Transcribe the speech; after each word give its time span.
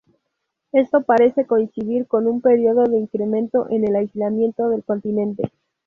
Esto 0.71 1.03
parece 1.03 1.45
coincidir 1.45 2.07
con 2.07 2.25
un 2.25 2.41
período 2.41 2.85
de 2.85 2.97
incremento 2.97 3.69
en 3.69 3.87
el 3.87 3.95
aislamiento 3.95 4.67
del 4.69 4.83
continente. 4.83 5.51